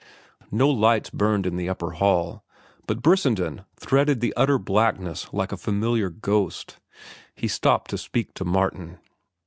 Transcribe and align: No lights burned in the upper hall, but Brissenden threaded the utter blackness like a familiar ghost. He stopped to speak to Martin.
No 0.51 0.67
lights 0.67 1.11
burned 1.11 1.45
in 1.45 1.57
the 1.57 1.69
upper 1.69 1.91
hall, 1.91 2.43
but 2.87 3.03
Brissenden 3.03 3.65
threaded 3.79 4.19
the 4.19 4.33
utter 4.35 4.57
blackness 4.57 5.31
like 5.31 5.51
a 5.51 5.57
familiar 5.57 6.09
ghost. 6.09 6.79
He 7.35 7.47
stopped 7.47 7.91
to 7.91 7.99
speak 7.99 8.33
to 8.33 8.43
Martin. 8.43 8.97